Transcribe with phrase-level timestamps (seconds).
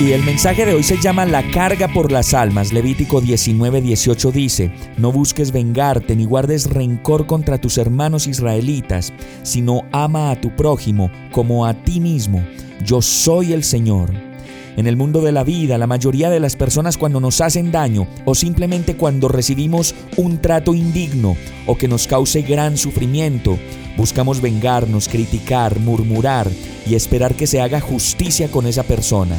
[0.00, 2.72] Y el mensaje de hoy se llama La carga por las almas.
[2.72, 9.12] Levítico 19, 18 dice, No busques vengarte ni guardes rencor contra tus hermanos israelitas,
[9.42, 12.44] sino ama a tu prójimo como a ti mismo.
[12.84, 14.12] Yo soy el Señor.
[14.76, 18.06] En el mundo de la vida, la mayoría de las personas cuando nos hacen daño
[18.24, 23.58] o simplemente cuando recibimos un trato indigno o que nos cause gran sufrimiento,
[23.96, 26.48] buscamos vengarnos, criticar, murmurar
[26.86, 29.34] y esperar que se haga justicia con esa persona.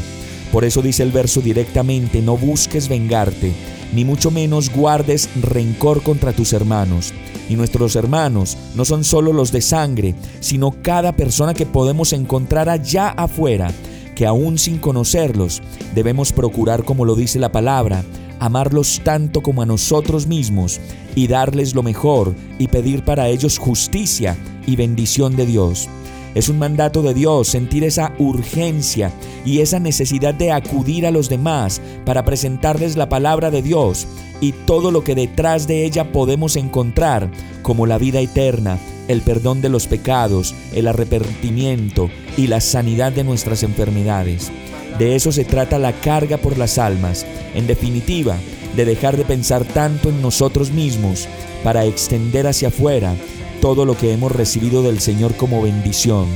[0.52, 3.54] Por eso dice el verso directamente, no busques vengarte,
[3.94, 7.14] ni mucho menos guardes rencor contra tus hermanos.
[7.50, 12.70] Y nuestros hermanos no son solo los de sangre, sino cada persona que podemos encontrar
[12.70, 13.72] allá afuera,
[14.16, 15.62] que aún sin conocerlos,
[15.96, 18.04] debemos procurar, como lo dice la palabra,
[18.40, 20.80] amarlos tanto como a nosotros mismos
[21.16, 25.88] y darles lo mejor y pedir para ellos justicia y bendición de Dios.
[26.36, 29.12] Es un mandato de Dios sentir esa urgencia
[29.46, 34.08] y esa necesidad de acudir a los demás para presentarles la palabra de Dios
[34.42, 37.30] y todo lo que detrás de ella podemos encontrar,
[37.64, 38.78] como la vida eterna,
[39.08, 44.52] el perdón de los pecados, el arrepentimiento y la sanidad de nuestras enfermedades.
[45.00, 48.38] De eso se trata la carga por las almas, en definitiva,
[48.76, 51.28] de dejar de pensar tanto en nosotros mismos
[51.64, 53.16] para extender hacia afuera
[53.62, 56.28] todo lo que hemos recibido del Señor como bendición,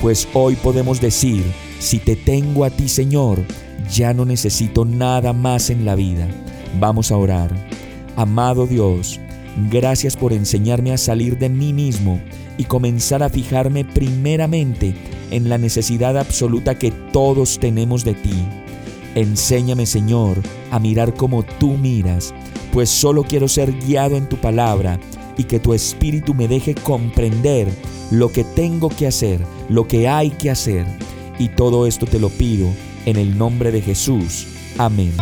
[0.00, 1.44] pues hoy podemos decir,
[1.78, 3.42] si te tengo a ti Señor,
[3.92, 6.26] ya no necesito nada más en la vida.
[6.78, 7.50] Vamos a orar.
[8.16, 9.20] Amado Dios,
[9.70, 12.20] gracias por enseñarme a salir de mí mismo
[12.56, 14.94] y comenzar a fijarme primeramente
[15.30, 18.34] en la necesidad absoluta que todos tenemos de ti.
[19.14, 20.38] Enséñame, Señor,
[20.70, 22.32] a mirar como tú miras,
[22.72, 24.98] pues solo quiero ser guiado en tu palabra
[25.36, 27.68] y que tu espíritu me deje comprender
[28.10, 30.86] lo que tengo que hacer, lo que hay que hacer.
[31.38, 32.68] Y todo esto te lo pido
[33.06, 34.46] en el nombre de Jesús.
[34.78, 35.12] Amén.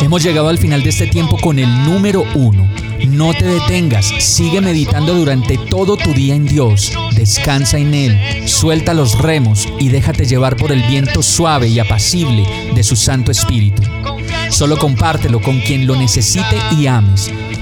[0.00, 2.68] Hemos llegado al final de este tiempo con el número uno.
[3.08, 8.94] No te detengas, sigue meditando durante todo tu día en Dios, descansa en Él, suelta
[8.94, 13.82] los remos y déjate llevar por el viento suave y apacible de su Santo Espíritu.
[14.50, 17.30] Solo compártelo con quien lo necesite y ames